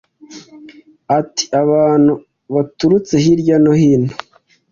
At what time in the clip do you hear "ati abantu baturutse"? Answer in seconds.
1.19-3.13